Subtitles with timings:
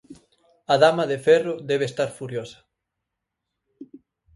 [0.73, 2.59] A dama de ferro debe estar furiosa.